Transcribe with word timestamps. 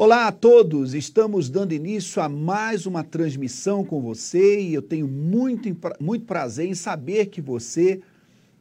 Olá 0.00 0.28
a 0.28 0.32
todos, 0.32 0.94
estamos 0.94 1.50
dando 1.50 1.72
início 1.72 2.22
a 2.22 2.28
mais 2.28 2.86
uma 2.86 3.02
transmissão 3.02 3.84
com 3.84 4.00
você 4.00 4.60
e 4.60 4.72
eu 4.72 4.80
tenho 4.80 5.08
muito, 5.08 5.76
muito 5.98 6.24
prazer 6.24 6.68
em 6.68 6.74
saber 6.74 7.26
que 7.26 7.40
você 7.40 8.00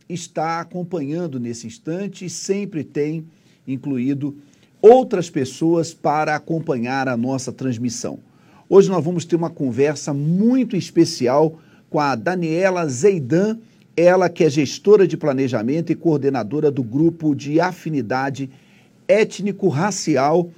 está 0.10 0.60
acompanhando 0.60 1.40
nesse 1.40 1.68
instante 1.68 2.26
e 2.26 2.30
sempre 2.30 2.84
tem 2.84 3.24
incluído 3.68 4.36
outras 4.82 5.30
pessoas 5.30 5.94
para 5.94 6.36
acompanhar 6.36 7.08
a 7.08 7.16
nossa 7.16 7.52
transmissão. 7.52 8.18
Hoje 8.68 8.90
nós 8.90 9.06
vamos 9.06 9.24
ter 9.24 9.36
uma 9.36 9.52
conversa 9.52 10.16
muito 10.16 10.76
especial 10.76 11.60
com 11.88 12.00
a 12.00 12.16
Daniela 12.16 12.88
Zeidan, 12.88 13.60
ela 13.96 14.28
que 14.28 14.44
é 14.44 14.50
gestora 14.50 15.08
de 15.08 15.16
planejamento 15.16 15.92
e 15.92 15.96
coordenadora 15.96 16.72
do 16.72 16.82
grupo 16.82 17.36
de 17.36 17.60
afinidade 17.60 18.50
étnico-racial 19.08 20.50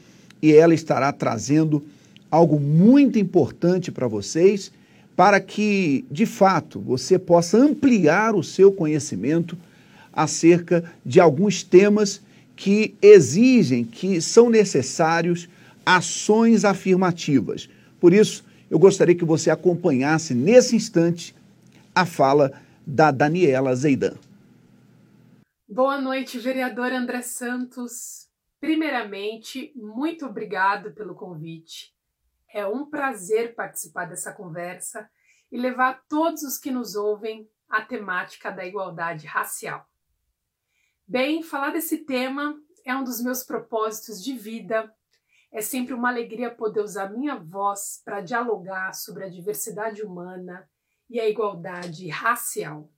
e 0.41 0.53
ela 0.53 0.73
estará 0.73 1.11
trazendo 1.11 1.83
algo 2.29 2.59
muito 2.59 3.17
importante 3.17 3.91
para 3.91 4.07
vocês, 4.07 4.71
para 5.15 5.39
que, 5.39 6.05
de 6.09 6.25
fato, 6.25 6.79
você 6.79 7.19
possa 7.19 7.57
ampliar 7.57 8.35
o 8.35 8.43
seu 8.43 8.71
conhecimento 8.71 9.57
acerca 10.13 10.83
de 11.05 11.19
alguns 11.19 11.63
temas 11.63 12.21
que 12.55 12.95
exigem, 13.01 13.83
que 13.83 14.21
são 14.21 14.49
necessários 14.49 15.49
ações 15.85 16.63
afirmativas. 16.63 17.69
Por 17.99 18.13
isso, 18.13 18.43
eu 18.69 18.77
gostaria 18.77 19.15
que 19.15 19.25
você 19.25 19.49
acompanhasse 19.49 20.33
nesse 20.33 20.75
instante 20.75 21.35
a 21.93 22.05
fala 22.05 22.51
da 22.85 23.11
Daniela 23.11 23.75
Zeidan. 23.75 24.13
Boa 25.67 25.99
noite, 25.99 26.39
vereador 26.39 26.91
André 26.91 27.21
Santos. 27.21 28.28
Primeiramente, 28.59 29.71
muito 29.75 30.25
obrigado 30.25 30.91
pelo 30.91 31.15
convite. 31.15 31.95
É 32.53 32.65
um 32.65 32.85
prazer 32.85 33.55
participar 33.55 34.05
dessa 34.05 34.33
conversa 34.33 35.09
e 35.51 35.57
levar 35.57 36.03
todos 36.09 36.43
os 36.43 36.57
que 36.57 36.71
nos 36.71 36.95
ouvem 36.95 37.49
a 37.69 37.81
temática 37.81 38.51
da 38.51 38.65
igualdade 38.65 39.27
racial. 39.27 39.87
Bem, 41.07 41.41
falar 41.41 41.71
desse 41.71 41.99
tema 41.99 42.59
é 42.85 42.95
um 42.95 43.03
dos 43.03 43.21
meus 43.21 43.43
propósitos 43.43 44.23
de 44.23 44.33
vida. 44.33 44.93
É 45.51 45.61
sempre 45.61 45.93
uma 45.93 46.09
alegria 46.09 46.53
poder 46.53 46.81
usar 46.81 47.09
minha 47.09 47.35
voz 47.35 48.01
para 48.03 48.21
dialogar 48.21 48.93
sobre 48.93 49.23
a 49.23 49.29
diversidade 49.29 50.03
humana 50.03 50.69
e 51.09 51.19
a 51.19 51.27
igualdade 51.27 52.07
racial. 52.09 52.91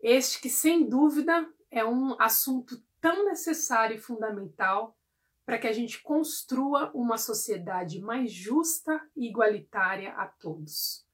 Este 0.00 0.40
que, 0.40 0.50
sem 0.50 0.88
dúvida, 0.88 1.48
é 1.70 1.84
um 1.84 2.20
assunto 2.20 2.82
tão 3.00 3.24
necessário 3.24 3.96
e 3.96 4.00
fundamental 4.00 4.96
para 5.44 5.58
que 5.58 5.66
a 5.66 5.72
gente 5.72 6.02
construa 6.02 6.90
uma 6.94 7.16
sociedade 7.16 8.00
mais 8.00 8.30
justa 8.30 9.00
e 9.16 9.26
igualitária 9.28 10.12
a 10.12 10.26
todos. 10.26 11.06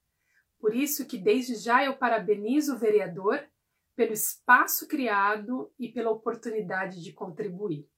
Por 0.58 0.74
isso 0.74 1.06
que 1.06 1.18
desde 1.18 1.54
já 1.56 1.84
eu 1.84 1.96
parabenizo 1.96 2.74
o 2.74 2.78
vereador 2.78 3.48
pelo 3.94 4.12
espaço 4.12 4.88
criado 4.88 5.72
e 5.78 5.88
pela 5.88 6.10
oportunidade 6.10 7.02
de 7.02 7.12
contribuir. 7.12 7.88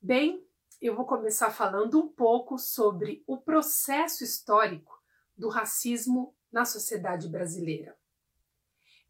Bem, 0.00 0.44
eu 0.80 0.94
vou 0.94 1.06
começar 1.06 1.50
falando 1.50 2.00
um 2.00 2.08
pouco 2.08 2.58
sobre 2.58 3.22
o 3.26 3.38
processo 3.38 4.24
histórico 4.24 5.00
do 5.36 5.48
racismo 5.48 6.34
na 6.50 6.64
sociedade 6.64 7.28
brasileira. 7.28 7.96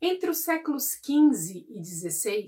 Entre 0.01 0.29
os 0.29 0.39
séculos 0.39 0.93
XV 0.95 1.67
e 1.71 1.83
XVI, 1.83 2.47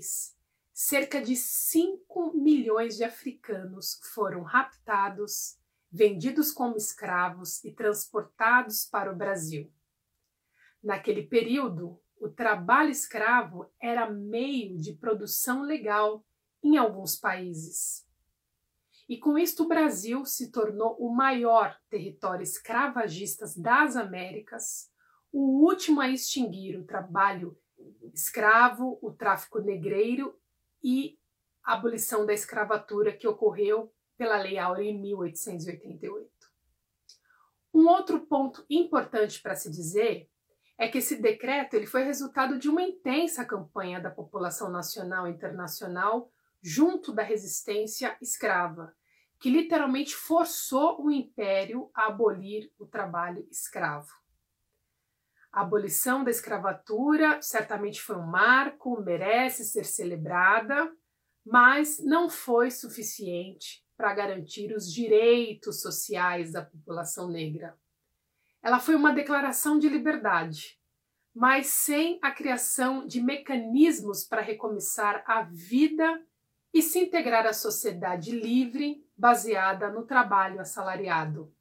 cerca 0.81 1.21
de 1.21 1.35
5 1.35 2.37
milhões 2.37 2.95
de 2.95 3.03
africanos 3.03 3.99
foram 4.13 4.43
raptados, 4.43 5.57
vendidos 5.91 6.53
como 6.53 6.77
escravos 6.77 7.61
e 7.65 7.73
transportados 7.73 8.85
para 8.85 9.11
o 9.11 9.15
Brasil. 9.15 9.69
Naquele 10.81 11.23
período, 11.23 12.01
o 12.17 12.29
trabalho 12.29 12.91
escravo 12.91 13.69
era 13.77 14.09
meio 14.09 14.77
de 14.77 14.93
produção 14.93 15.63
legal 15.63 16.25
em 16.63 16.77
alguns 16.77 17.17
países. 17.17 18.07
E 19.09 19.17
com 19.17 19.37
isto, 19.37 19.63
o 19.63 19.67
Brasil 19.67 20.23
se 20.23 20.49
tornou 20.49 20.95
o 20.97 21.13
maior 21.13 21.77
território 21.89 22.43
escravagista 22.43 23.45
das 23.57 23.97
Américas, 23.97 24.89
o 25.29 25.61
último 25.61 25.99
a 25.99 26.07
extinguir 26.07 26.79
o 26.79 26.85
trabalho 26.85 27.59
escravo, 28.13 28.97
o 29.01 29.11
tráfico 29.11 29.59
negreiro 29.59 30.39
e 30.83 31.17
a 31.63 31.73
abolição 31.73 32.25
da 32.25 32.33
escravatura 32.33 33.15
que 33.15 33.27
ocorreu 33.27 33.93
pela 34.17 34.37
Lei 34.37 34.57
Áurea 34.57 34.89
em 34.89 34.99
1888. 34.99 36.29
Um 37.73 37.87
outro 37.87 38.25
ponto 38.25 38.65
importante 38.69 39.41
para 39.41 39.55
se 39.55 39.69
dizer 39.69 40.29
é 40.77 40.87
que 40.87 40.97
esse 40.97 41.21
decreto 41.21 41.75
ele 41.75 41.85
foi 41.85 42.03
resultado 42.03 42.57
de 42.57 42.69
uma 42.69 42.81
intensa 42.81 43.45
campanha 43.45 43.99
da 43.99 44.09
população 44.09 44.69
nacional 44.71 45.27
e 45.27 45.31
internacional 45.31 46.31
junto 46.61 47.13
da 47.13 47.23
resistência 47.23 48.17
escrava, 48.21 48.93
que 49.39 49.49
literalmente 49.49 50.15
forçou 50.15 51.03
o 51.03 51.11
império 51.11 51.89
a 51.93 52.07
abolir 52.07 52.71
o 52.77 52.85
trabalho 52.85 53.47
escravo. 53.49 54.09
A 55.51 55.61
abolição 55.61 56.23
da 56.23 56.29
escravatura 56.29 57.41
certamente 57.41 58.01
foi 58.01 58.15
um 58.15 58.27
marco, 58.27 59.01
merece 59.01 59.65
ser 59.65 59.83
celebrada, 59.83 60.91
mas 61.45 61.99
não 62.03 62.29
foi 62.29 62.69
suficiente 62.69 63.83
para 63.97 64.13
garantir 64.13 64.73
os 64.73 64.91
direitos 64.91 65.81
sociais 65.81 66.51
da 66.51 66.63
população 66.63 67.27
negra. 67.29 67.75
Ela 68.61 68.79
foi 68.79 68.95
uma 68.95 69.11
declaração 69.11 69.79
de 69.79 69.89
liberdade, 69.89 70.79
mas 71.33 71.67
sem 71.67 72.19
a 72.21 72.31
criação 72.31 73.05
de 73.05 73.21
mecanismos 73.21 74.23
para 74.23 74.41
recomeçar 74.41 75.23
a 75.25 75.41
vida 75.43 76.21
e 76.73 76.81
se 76.81 76.99
integrar 76.99 77.47
à 77.47 77.53
sociedade 77.53 78.31
livre 78.31 79.03
baseada 79.17 79.89
no 79.89 80.05
trabalho 80.05 80.59
assalariado. 80.59 81.51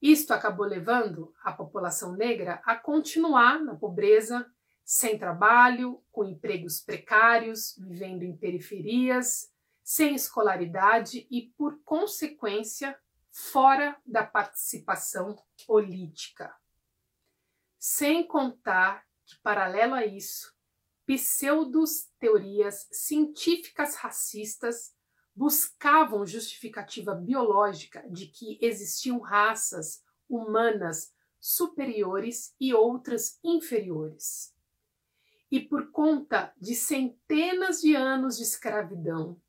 Isto 0.00 0.32
acabou 0.32 0.64
levando 0.64 1.34
a 1.42 1.52
população 1.52 2.12
negra 2.12 2.62
a 2.64 2.76
continuar 2.76 3.60
na 3.60 3.74
pobreza, 3.74 4.50
sem 4.84 5.18
trabalho, 5.18 6.02
com 6.12 6.24
empregos 6.24 6.80
precários, 6.80 7.76
vivendo 7.78 8.22
em 8.22 8.36
periferias, 8.36 9.52
sem 9.82 10.14
escolaridade 10.14 11.26
e, 11.30 11.52
por 11.56 11.80
consequência, 11.82 12.98
fora 13.30 13.96
da 14.06 14.24
participação 14.24 15.36
política. 15.66 16.54
Sem 17.78 18.26
contar 18.26 19.04
que, 19.26 19.36
paralelo 19.40 19.94
a 19.94 20.06
isso, 20.06 20.54
pseudos 21.06 22.08
teorias 22.18 22.88
científicas 22.92 23.94
racistas 23.96 24.94
buscavam 25.38 26.26
justificativa 26.26 27.14
biológica 27.14 28.04
de 28.10 28.26
que 28.26 28.58
existiam 28.60 29.20
raças 29.20 30.02
humanas 30.28 31.14
superiores 31.38 32.56
e 32.60 32.74
outras 32.74 33.38
inferiores. 33.44 34.52
E 35.48 35.60
por 35.60 35.92
conta 35.92 36.52
de 36.60 36.74
centenas 36.74 37.80
de 37.80 37.94
anos 37.94 38.36
de 38.36 38.42
escravidão, 38.42 39.40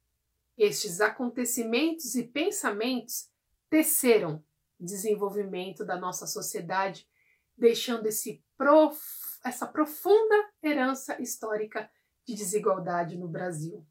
estes 0.56 1.02
acontecimentos 1.02 2.14
e 2.14 2.22
pensamentos 2.24 3.28
teceram 3.68 4.46
desenvolvimento 4.80 5.84
da 5.84 5.98
nossa 5.98 6.28
sociedade, 6.28 7.10
deixando 7.58 8.06
esse 8.06 8.44
prof... 8.56 8.96
essa 9.44 9.66
profunda 9.66 10.52
herança 10.62 11.20
histórica 11.20 11.90
de 12.24 12.36
desigualdade 12.36 13.18
no 13.18 13.28
Brasil. 13.28 13.84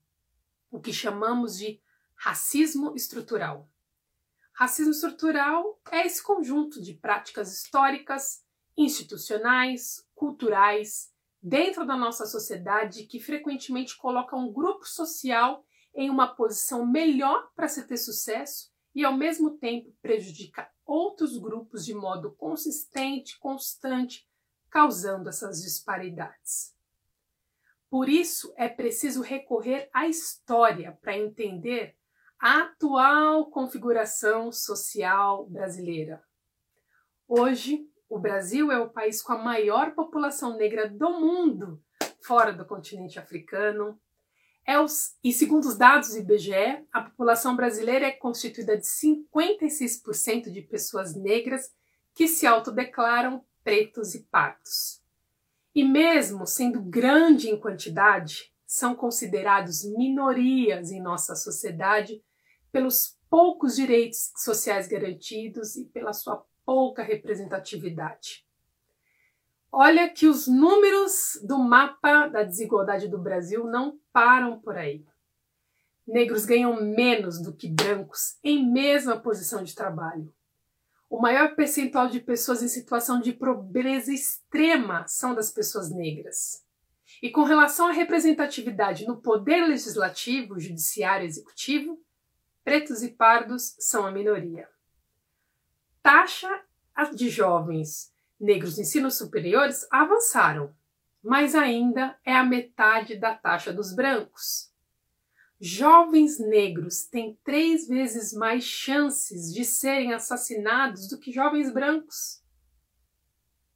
O 0.71 0.79
que 0.79 0.93
chamamos 0.93 1.59
de 1.59 1.83
racismo 2.19 2.95
estrutural. 2.97 3.71
Racismo 4.53 4.91
estrutural 4.91 5.81
é 5.91 6.05
esse 6.05 6.23
conjunto 6.23 6.83
de 6.83 6.95
práticas 6.95 7.53
históricas, 7.53 8.45
institucionais, 8.77 10.05
culturais, 10.15 11.13
dentro 11.41 11.87
da 11.87 11.97
nossa 11.97 12.27
sociedade 12.27 13.07
que 13.07 13.21
frequentemente 13.21 13.97
coloca 13.97 14.37
um 14.37 14.53
grupo 14.53 14.85
social 14.85 15.65
em 15.95 16.11
uma 16.11 16.27
posição 16.27 16.85
melhor 16.85 17.51
para 17.55 17.69
se 17.69 17.87
ter 17.87 17.97
sucesso 17.97 18.73
e 18.95 19.05
ao 19.05 19.17
mesmo 19.17 19.57
tempo 19.57 19.95
prejudica 20.03 20.69
outros 20.85 21.39
grupos 21.39 21.85
de 21.85 21.95
modo 21.95 22.33
consistente, 22.33 23.39
constante, 23.39 24.29
causando 24.69 25.29
essas 25.29 25.63
disparidades. 25.63 26.75
Por 27.89 28.09
isso 28.09 28.53
é 28.57 28.69
preciso 28.69 29.23
recorrer 29.23 29.89
à 29.95 30.09
história 30.09 30.99
para 31.01 31.17
entender 31.17 31.97
atual 32.39 33.51
configuração 33.51 34.53
social 34.53 35.47
brasileira. 35.47 36.23
Hoje, 37.27 37.87
o 38.09 38.19
Brasil 38.19 38.71
é 38.71 38.79
o 38.79 38.89
país 38.89 39.21
com 39.21 39.33
a 39.33 39.43
maior 39.43 39.95
população 39.95 40.57
negra 40.57 40.89
do 40.89 41.11
mundo, 41.21 41.83
fora 42.23 42.53
do 42.53 42.65
continente 42.65 43.19
africano. 43.19 44.01
É 44.65 44.81
os, 44.81 45.17
e 45.23 45.33
segundo 45.33 45.65
os 45.65 45.77
dados 45.77 46.11
do 46.11 46.19
IBGE, 46.19 46.87
a 46.93 47.03
população 47.03 47.57
brasileira 47.57 48.07
é 48.07 48.13
constituída 48.13 48.77
de 48.77 48.87
56% 48.87 50.51
de 50.51 50.63
pessoas 50.63 51.15
negras 51.15 51.71
que 52.15 52.29
se 52.29 52.47
autodeclaram 52.47 53.45
pretos 53.65 54.15
e 54.15 54.23
pardos. 54.25 55.03
E 55.75 55.85
mesmo 55.85 56.47
sendo 56.47 56.81
grande 56.81 57.51
em 57.51 57.59
quantidade, 57.59 58.53
são 58.67 58.95
considerados 58.95 59.85
minorias 59.85 60.91
em 60.91 61.01
nossa 61.01 61.35
sociedade 61.35 62.23
pelos 62.73 63.19
poucos 63.31 63.77
direitos 63.77 64.33
sociais 64.37 64.89
garantidos 64.89 65.77
e 65.77 65.85
pela 65.85 66.13
sua 66.13 66.45
pouca 66.65 67.03
representatividade. 67.03 68.47
Olha 69.71 70.09
que 70.09 70.27
os 70.27 70.47
números 70.47 71.39
do 71.43 71.59
mapa 71.59 72.27
da 72.29 72.43
desigualdade 72.43 73.07
do 73.07 73.19
Brasil 73.19 73.65
não 73.65 73.99
param 74.13 74.59
por 74.59 74.77
aí. 74.77 75.05
Negros 76.07 76.47
ganham 76.47 76.83
menos 76.83 77.41
do 77.41 77.53
que 77.53 77.69
brancos 77.69 78.39
em 78.43 78.67
mesma 78.67 79.19
posição 79.19 79.63
de 79.63 79.75
trabalho. 79.75 80.33
O 81.11 81.21
maior 81.21 81.55
percentual 81.55 82.09
de 82.09 82.21
pessoas 82.21 82.63
em 82.63 82.69
situação 82.69 83.21
de 83.21 83.33
pobreza 83.33 84.13
extrema 84.13 85.07
são 85.07 85.35
das 85.35 85.51
pessoas 85.51 85.91
negras. 85.91 86.65
E 87.23 87.31
com 87.31 87.45
relação 87.45 87.89
à 87.89 87.93
representatividade 87.93 89.07
no 89.07 89.21
poder 89.21 89.67
legislativo, 89.67 90.59
judiciário 90.59 91.25
e 91.25 91.29
executivo, 91.29 91.99
pretos 92.69 93.03
e 93.03 93.09
pardos 93.09 93.75
são 93.79 94.05
a 94.05 94.11
minoria. 94.11 94.69
Taxa 96.03 96.51
de 97.15 97.31
jovens 97.31 98.13
negros 98.39 98.75
de 98.75 98.83
ensino 98.83 99.11
superiores 99.11 99.87
avançaram, 99.91 100.77
mas 101.23 101.55
ainda 101.55 102.19
é 102.23 102.35
a 102.35 102.45
metade 102.45 103.17
da 103.17 103.35
taxa 103.35 103.73
dos 103.73 103.95
brancos. 103.95 104.71
Jovens 105.59 106.39
negros 106.39 107.05
têm 107.05 107.39
três 107.43 107.89
vezes 107.89 108.35
mais 108.35 108.65
chances 108.65 109.51
de 109.51 109.65
serem 109.65 110.13
assassinados 110.13 111.09
do 111.09 111.19
que 111.19 111.33
jovens 111.33 111.73
brancos. 111.73 112.43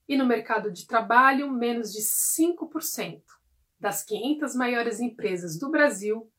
E 0.06 0.18
no 0.18 0.26
mercado 0.26 0.70
de 0.70 0.86
trabalho, 0.86 1.50
menos 1.50 1.94
de 1.94 2.02
5% 2.02 3.22
das 3.80 4.04
500 4.04 4.54
maiores 4.54 5.00
empresas 5.00 5.58
do 5.58 5.70
Brasil 5.70 6.30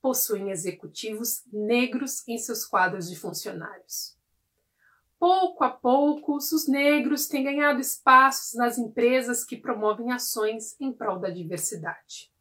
possuem 0.00 0.50
executivos 0.50 1.42
negros 1.52 2.26
em 2.28 2.38
seus 2.38 2.64
quadros 2.64 3.08
de 3.08 3.16
funcionários. 3.16 4.16
Pouco 5.18 5.64
a 5.64 5.70
pouco, 5.70 6.36
os 6.36 6.68
negros 6.68 7.26
têm 7.26 7.42
ganhado 7.42 7.80
espaços 7.80 8.54
nas 8.54 8.78
empresas 8.78 9.44
que 9.44 9.56
promovem 9.56 10.12
ações 10.12 10.76
em 10.80 10.92
prol 10.92 11.18
da 11.18 11.28
diversidade. 11.28 12.32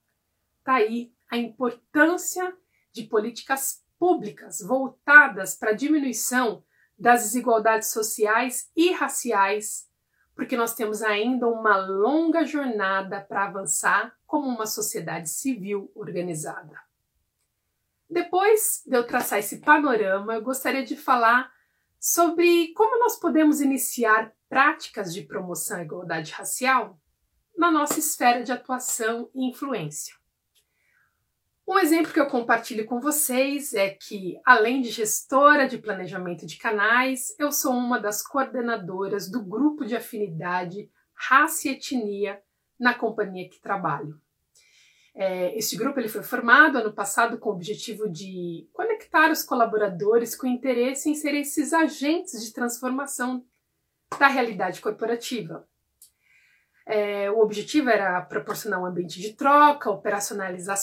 Está 0.60 0.76
aí 0.76 1.12
a 1.30 1.38
importância 1.38 2.56
de 2.94 3.04
políticas 3.04 3.84
públicas 3.98 4.60
voltadas 4.62 5.56
para 5.56 5.72
a 5.72 5.76
diminuição 5.76 6.64
das 6.98 7.24
desigualdades 7.24 7.90
sociais 7.90 8.70
e 8.76 8.92
raciais, 8.92 9.88
porque 10.36 10.56
nós 10.56 10.76
temos 10.76 11.02
ainda 11.02 11.48
uma 11.48 11.78
longa 11.78 12.46
jornada 12.46 13.22
para 13.22 13.46
avançar 13.46 14.16
como 14.26 14.48
uma 14.48 14.68
sociedade 14.68 15.30
civil 15.30 15.92
organizada. 15.96 16.87
Depois 18.10 18.84
de 18.86 18.96
eu 18.96 19.06
traçar 19.06 19.40
esse 19.40 19.60
panorama, 19.60 20.36
eu 20.36 20.42
gostaria 20.42 20.84
de 20.84 20.96
falar 20.96 21.52
sobre 22.00 22.74
como 22.74 23.00
nós 23.00 23.20
podemos 23.20 23.60
iniciar 23.60 24.32
práticas 24.48 25.14
de 25.14 25.24
promoção 25.24 25.78
à 25.78 25.84
igualdade 25.84 26.32
racial 26.32 27.00
na 27.58 27.72
nossa 27.72 28.00
esfera 28.00 28.44
de 28.44 28.52
atuação 28.52 29.30
e 29.34 29.50
influência. 29.50 30.16
Um 31.68 31.78
exemplo 31.78 32.14
que 32.14 32.20
eu 32.20 32.28
compartilho 32.28 32.86
com 32.86 33.02
vocês 33.02 33.74
é 33.74 33.90
que, 33.90 34.40
além 34.46 34.80
de 34.80 34.90
gestora 34.90 35.68
de 35.68 35.78
planejamento 35.78 36.46
de 36.46 36.58
canais, 36.58 37.36
eu 37.38 37.52
sou 37.52 37.74
uma 37.74 38.00
das 38.00 38.22
coordenadoras 38.22 39.30
do 39.30 39.44
grupo 39.44 39.84
de 39.84 39.94
afinidade 39.94 40.90
Raça 41.14 41.68
e 41.68 41.72
Etnia 41.72 42.42
na 42.80 42.94
companhia 42.94 43.50
que 43.50 43.60
trabalho. 43.60 44.22
É, 45.20 45.58
este 45.58 45.76
grupo 45.76 46.00
ele 46.00 46.08
foi 46.08 46.22
formado 46.22 46.78
ano 46.78 46.94
passado 46.94 47.40
com 47.40 47.50
o 47.50 47.54
objetivo 47.54 48.08
de 48.08 48.70
conectar 48.72 49.32
os 49.32 49.42
colaboradores 49.42 50.36
com 50.36 50.46
interesse 50.46 51.10
em 51.10 51.16
ser 51.16 51.34
esses 51.34 51.74
agentes 51.74 52.46
de 52.46 52.54
transformação 52.54 53.44
da 54.20 54.28
realidade 54.28 54.80
corporativa. 54.80 55.68
É, 56.86 57.32
o 57.32 57.40
objetivo 57.40 57.90
era 57.90 58.22
proporcionar 58.22 58.80
um 58.80 58.86
ambiente 58.86 59.20
de 59.20 59.34
troca, 59.34 59.90
operacionalizar 59.90 60.78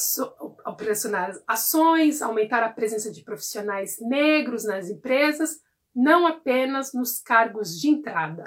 ações, 1.46 2.20
aumentar 2.20 2.64
a 2.64 2.72
presença 2.72 3.12
de 3.12 3.22
profissionais 3.22 4.00
negros 4.00 4.64
nas 4.64 4.90
empresas, 4.90 5.60
não 5.94 6.26
apenas 6.26 6.92
nos 6.92 7.20
cargos 7.20 7.80
de 7.80 7.88
entrada, 7.88 8.44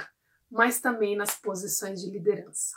mas 0.52 0.82
também 0.82 1.16
nas 1.16 1.34
posições 1.34 2.02
de 2.02 2.12
liderança. 2.12 2.76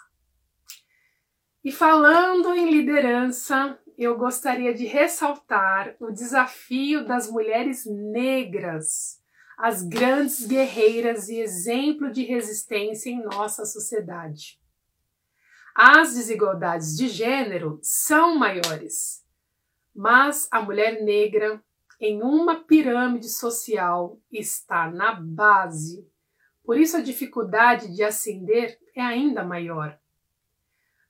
E 1.62 1.70
falando 1.70 2.54
em 2.54 2.70
liderança, 2.70 3.78
eu 3.98 4.16
gostaria 4.16 4.72
de 4.72 4.86
ressaltar 4.86 5.94
o 6.00 6.10
desafio 6.10 7.04
das 7.04 7.30
mulheres 7.30 7.84
negras, 7.84 9.22
as 9.58 9.82
grandes 9.82 10.46
guerreiras 10.46 11.28
e 11.28 11.38
exemplo 11.38 12.10
de 12.10 12.24
resistência 12.24 13.10
em 13.10 13.22
nossa 13.22 13.66
sociedade. 13.66 14.58
As 15.74 16.14
desigualdades 16.14 16.96
de 16.96 17.08
gênero 17.08 17.78
são 17.82 18.38
maiores, 18.38 19.22
mas 19.94 20.48
a 20.50 20.62
mulher 20.62 21.02
negra, 21.02 21.62
em 22.00 22.22
uma 22.22 22.64
pirâmide 22.64 23.28
social, 23.28 24.18
está 24.32 24.90
na 24.90 25.12
base. 25.12 26.08
Por 26.64 26.78
isso, 26.78 26.96
a 26.96 27.02
dificuldade 27.02 27.94
de 27.94 28.02
ascender 28.02 28.78
é 28.96 29.02
ainda 29.02 29.44
maior. 29.44 30.00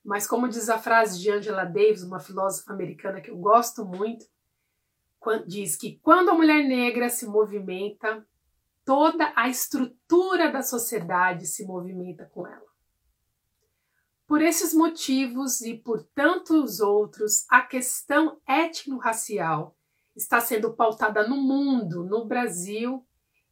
Mas 0.03 0.25
como 0.25 0.47
diz 0.47 0.69
a 0.69 0.79
frase 0.79 1.19
de 1.19 1.29
Angela 1.29 1.63
Davis, 1.63 2.03
uma 2.03 2.19
filósofa 2.19 2.73
americana 2.73 3.21
que 3.21 3.29
eu 3.29 3.37
gosto 3.37 3.85
muito, 3.85 4.25
diz 5.45 5.75
que 5.75 5.99
quando 6.01 6.29
a 6.29 6.33
mulher 6.33 6.63
negra 6.63 7.09
se 7.09 7.27
movimenta, 7.27 8.25
toda 8.83 9.31
a 9.35 9.47
estrutura 9.47 10.51
da 10.51 10.63
sociedade 10.63 11.45
se 11.45 11.65
movimenta 11.65 12.25
com 12.25 12.47
ela. 12.47 12.71
Por 14.25 14.41
esses 14.41 14.73
motivos 14.73 15.61
e 15.61 15.77
por 15.77 16.03
tantos 16.15 16.79
outros, 16.79 17.45
a 17.49 17.61
questão 17.61 18.39
étnico-racial 18.47 19.77
está 20.15 20.39
sendo 20.39 20.73
pautada 20.73 21.27
no 21.27 21.35
mundo, 21.35 22.03
no 22.03 22.25
Brasil 22.25 23.05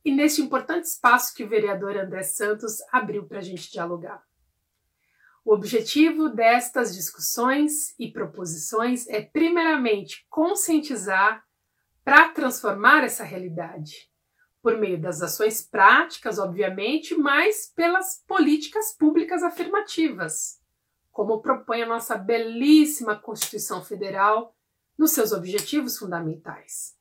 e 0.04 0.12
neste 0.12 0.42
importante 0.42 0.86
espaço 0.86 1.36
que 1.36 1.44
o 1.44 1.50
vereador 1.50 1.98
André 1.98 2.24
Santos 2.24 2.78
abriu 2.92 3.28
para 3.28 3.40
a 3.40 3.42
gente 3.42 3.70
dialogar. 3.72 4.24
O 5.46 5.54
objetivo 5.54 6.30
destas 6.30 6.94
discussões 6.94 7.94
e 7.98 8.12
proposições 8.12 9.08
é, 9.08 9.22
primeiramente, 9.22 10.26
conscientizar 10.30 11.44
para 12.04 12.30
transformar 12.30 13.04
essa 13.04 13.24
realidade, 13.24 14.10
por 14.62 14.78
meio 14.78 15.00
das 15.00 15.22
ações 15.22 15.62
práticas, 15.62 16.38
obviamente, 16.38 17.16
mas 17.16 17.72
pelas 17.76 18.24
políticas 18.28 18.94
públicas 18.94 19.42
afirmativas, 19.44 20.60
como 21.12 21.42
propõe 21.42 21.84
a 21.84 21.88
nossa 21.88 22.16
belíssima 22.18 23.16
Constituição 23.16 23.84
Federal 23.84 24.56
nos 24.98 25.12
seus 25.12 25.32
objetivos 25.32 25.98
fundamentais. 25.98 26.98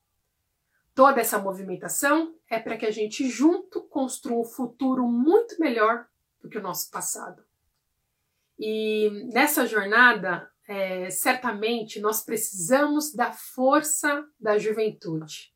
Toda 0.95 1.21
essa 1.21 1.38
movimentação 1.38 2.35
é 2.49 2.59
para 2.59 2.76
que 2.76 2.87
a 2.87 2.90
gente 2.90 3.28
junto 3.28 3.83
construa 3.83 4.40
um 4.40 4.45
futuro 4.45 5.07
muito 5.07 5.59
melhor 5.61 6.07
do 6.40 6.49
que 6.49 6.59
o 6.59 6.62
nosso 6.62 6.90
passado. 6.90 7.48
E 8.58 9.10
nessa 9.32 9.66
jornada, 9.66 10.50
é, 10.66 11.08
certamente 11.10 12.00
nós 12.00 12.22
precisamos 12.22 13.14
da 13.14 13.32
força 13.32 14.26
da 14.38 14.58
juventude. 14.58 15.54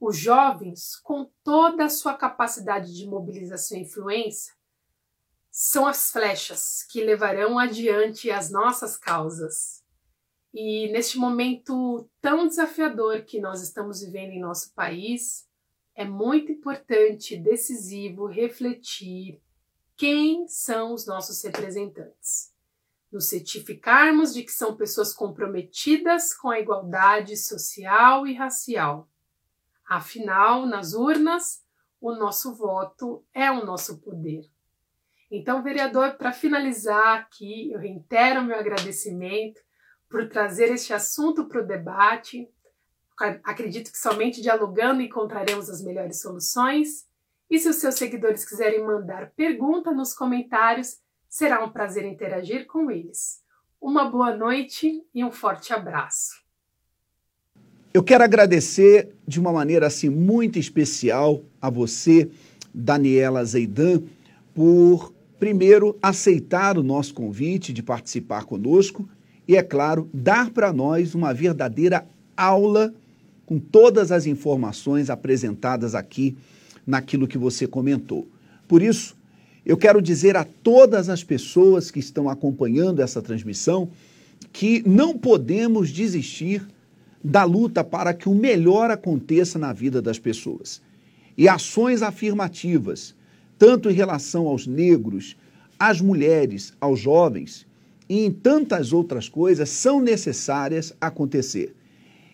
Os 0.00 0.16
jovens, 0.16 0.96
com 0.96 1.30
toda 1.42 1.84
a 1.84 1.90
sua 1.90 2.14
capacidade 2.14 2.94
de 2.94 3.06
mobilização 3.06 3.78
e 3.78 3.82
influência, 3.82 4.54
são 5.50 5.86
as 5.86 6.10
flechas 6.10 6.82
que 6.90 7.02
levarão 7.02 7.58
adiante 7.58 8.30
as 8.30 8.50
nossas 8.50 8.96
causas. 8.98 9.82
E 10.52 10.88
neste 10.92 11.16
momento 11.16 12.10
tão 12.20 12.46
desafiador 12.46 13.22
que 13.22 13.40
nós 13.40 13.62
estamos 13.62 14.00
vivendo 14.00 14.32
em 14.32 14.40
nosso 14.40 14.74
país, 14.74 15.48
é 15.94 16.04
muito 16.04 16.52
importante 16.52 17.38
decisivo 17.38 18.26
refletir 18.26 19.40
quem 19.96 20.46
são 20.46 20.92
os 20.92 21.06
nossos 21.06 21.42
representantes. 21.42 22.54
Nos 23.10 23.28
certificarmos 23.28 24.34
de 24.34 24.42
que 24.42 24.52
são 24.52 24.76
pessoas 24.76 25.14
comprometidas 25.14 26.34
com 26.34 26.50
a 26.50 26.60
igualdade 26.60 27.36
social 27.36 28.26
e 28.26 28.34
racial. 28.34 29.08
Afinal, 29.88 30.66
nas 30.66 30.92
urnas, 30.92 31.64
o 32.00 32.12
nosso 32.12 32.54
voto 32.54 33.24
é 33.32 33.50
o 33.50 33.64
nosso 33.64 33.98
poder. 34.00 34.42
Então, 35.30 35.62
vereador, 35.62 36.16
para 36.16 36.32
finalizar 36.32 37.18
aqui, 37.18 37.72
eu 37.72 37.78
reitero 37.78 38.44
meu 38.44 38.58
agradecimento 38.58 39.60
por 40.08 40.28
trazer 40.28 40.70
este 40.70 40.92
assunto 40.92 41.46
para 41.46 41.62
o 41.62 41.66
debate. 41.66 42.48
Acredito 43.42 43.90
que 43.90 43.98
somente 43.98 44.42
dialogando 44.42 45.00
encontraremos 45.00 45.70
as 45.70 45.82
melhores 45.82 46.20
soluções. 46.20 47.08
E 47.48 47.58
se 47.58 47.68
os 47.68 47.76
seus 47.76 47.94
seguidores 47.94 48.44
quiserem 48.44 48.84
mandar 48.84 49.30
pergunta 49.36 49.92
nos 49.92 50.12
comentários, 50.12 50.96
será 51.28 51.64
um 51.64 51.70
prazer 51.70 52.04
interagir 52.04 52.66
com 52.66 52.90
eles. 52.90 53.40
Uma 53.80 54.10
boa 54.10 54.36
noite 54.36 55.04
e 55.14 55.24
um 55.24 55.30
forte 55.30 55.72
abraço. 55.72 56.44
Eu 57.94 58.02
quero 58.02 58.24
agradecer 58.24 59.14
de 59.26 59.38
uma 59.38 59.52
maneira 59.52 59.86
assim 59.86 60.08
muito 60.08 60.58
especial 60.58 61.42
a 61.62 61.70
você, 61.70 62.28
Daniela 62.74 63.44
Zeidan, 63.44 64.02
por 64.52 65.14
primeiro 65.38 65.96
aceitar 66.02 66.76
o 66.76 66.82
nosso 66.82 67.14
convite 67.14 67.72
de 67.72 67.82
participar 67.82 68.44
conosco 68.44 69.08
e, 69.46 69.56
é 69.56 69.62
claro, 69.62 70.10
dar 70.12 70.50
para 70.50 70.72
nós 70.72 71.14
uma 71.14 71.32
verdadeira 71.32 72.06
aula 72.36 72.92
com 73.46 73.58
todas 73.58 74.10
as 74.10 74.26
informações 74.26 75.08
apresentadas 75.08 75.94
aqui 75.94 76.36
naquilo 76.86 77.26
que 77.26 77.36
você 77.36 77.66
comentou. 77.66 78.28
Por 78.68 78.82
isso, 78.82 79.16
eu 79.64 79.76
quero 79.76 80.00
dizer 80.00 80.36
a 80.36 80.44
todas 80.44 81.08
as 81.08 81.24
pessoas 81.24 81.90
que 81.90 81.98
estão 81.98 82.30
acompanhando 82.30 83.00
essa 83.00 83.20
transmissão 83.20 83.90
que 84.52 84.82
não 84.86 85.18
podemos 85.18 85.90
desistir 85.90 86.66
da 87.22 87.42
luta 87.42 87.82
para 87.82 88.14
que 88.14 88.28
o 88.28 88.34
melhor 88.34 88.90
aconteça 88.90 89.58
na 89.58 89.72
vida 89.72 90.00
das 90.00 90.18
pessoas. 90.18 90.80
E 91.36 91.48
ações 91.48 92.00
afirmativas, 92.02 93.14
tanto 93.58 93.90
em 93.90 93.92
relação 93.92 94.46
aos 94.46 94.66
negros, 94.66 95.36
às 95.78 96.00
mulheres, 96.00 96.72
aos 96.80 97.00
jovens 97.00 97.66
e 98.08 98.24
em 98.24 98.30
tantas 98.30 98.92
outras 98.92 99.28
coisas, 99.28 99.68
são 99.68 100.00
necessárias 100.00 100.94
acontecer. 101.00 101.74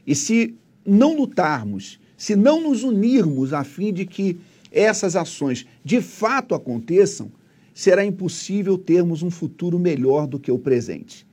E 0.07 0.15
se 0.15 0.55
não 0.85 1.17
lutarmos, 1.17 1.99
se 2.23 2.37
não 2.37 2.61
nos 2.61 2.85
unirmos 2.85 3.53
a 3.53 3.65
fim 3.65 3.93
de 3.93 4.07
que 4.07 4.39
essas 4.71 5.17
ações 5.17 5.67
de 5.85 6.01
fato 6.01 6.55
aconteçam, 6.55 7.33
será 7.75 8.05
impossível 8.05 8.79
termos 8.79 9.25
um 9.25 9.31
futuro 9.31 9.77
melhor 9.77 10.29
do 10.29 10.39
que 10.39 10.53
o 10.53 10.57
presente. 10.57 11.27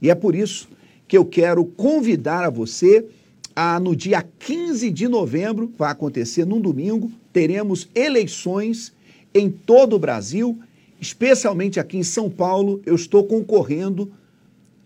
E 0.00 0.10
é 0.10 0.16
por 0.16 0.34
isso 0.34 0.68
que 1.06 1.16
eu 1.16 1.24
quero 1.24 1.64
convidar 1.64 2.42
a 2.42 2.50
você 2.50 3.06
a, 3.54 3.78
no 3.78 3.94
dia 3.94 4.20
15 4.40 4.90
de 4.90 5.06
novembro, 5.06 5.72
vai 5.78 5.92
acontecer 5.92 6.44
num 6.44 6.60
domingo, 6.60 7.08
teremos 7.32 7.88
eleições 7.94 8.92
em 9.32 9.48
todo 9.48 9.94
o 9.94 9.98
Brasil, 10.00 10.58
especialmente 11.00 11.78
aqui 11.78 11.98
em 11.98 12.02
São 12.02 12.28
Paulo, 12.28 12.82
eu 12.84 12.96
estou 12.96 13.22
concorrendo 13.22 14.10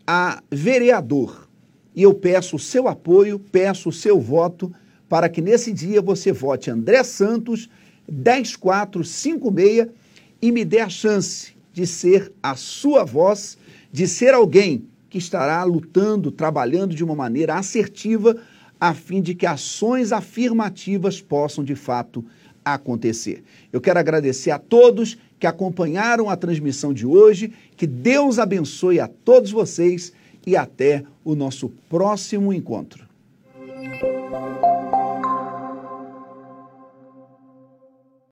a 0.06 0.42
vereador. 0.50 1.48
E 1.94 2.02
eu 2.02 2.12
peço 2.12 2.56
o 2.56 2.58
seu 2.58 2.88
apoio, 2.88 3.38
peço 3.38 3.88
o 3.88 3.92
seu 3.92 4.20
voto 4.20 4.70
para 5.08 5.28
que 5.28 5.40
nesse 5.40 5.72
dia 5.72 6.02
você 6.02 6.32
vote 6.32 6.70
André 6.70 7.02
Santos 7.04 7.68
10456 8.08 9.88
e 10.40 10.52
me 10.52 10.64
dê 10.64 10.80
a 10.80 10.88
chance 10.88 11.54
de 11.72 11.86
ser 11.86 12.32
a 12.42 12.56
sua 12.56 13.04
voz, 13.04 13.58
de 13.92 14.06
ser 14.06 14.34
alguém 14.34 14.86
que 15.08 15.18
estará 15.18 15.62
lutando, 15.64 16.30
trabalhando 16.30 16.94
de 16.94 17.04
uma 17.04 17.14
maneira 17.14 17.54
assertiva 17.54 18.36
a 18.80 18.92
fim 18.92 19.22
de 19.22 19.34
que 19.34 19.46
ações 19.46 20.12
afirmativas 20.12 21.20
possam 21.20 21.64
de 21.64 21.74
fato 21.74 22.24
acontecer. 22.64 23.42
Eu 23.72 23.80
quero 23.80 23.98
agradecer 23.98 24.50
a 24.50 24.58
todos 24.58 25.16
que 25.38 25.46
acompanharam 25.46 26.28
a 26.28 26.36
transmissão 26.36 26.92
de 26.92 27.06
hoje, 27.06 27.52
que 27.76 27.86
Deus 27.86 28.38
abençoe 28.38 29.00
a 29.00 29.08
todos 29.08 29.50
vocês 29.50 30.12
e 30.46 30.56
até 30.56 31.04
o 31.24 31.34
nosso 31.34 31.68
próximo 31.88 32.52
encontro. 32.52 33.06